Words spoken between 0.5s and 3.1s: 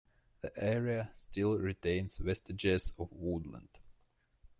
area still retains vestiges of